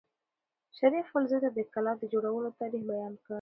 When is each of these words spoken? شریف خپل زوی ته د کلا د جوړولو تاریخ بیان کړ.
شریف 0.77 1.05
خپل 1.09 1.23
زوی 1.31 1.39
ته 1.45 1.49
د 1.57 1.59
کلا 1.73 1.93
د 1.97 2.03
جوړولو 2.13 2.49
تاریخ 2.59 2.83
بیان 2.91 3.13
کړ. 3.23 3.29